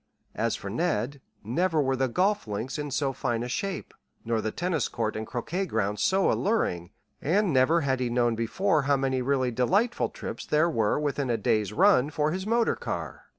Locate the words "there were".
10.43-10.99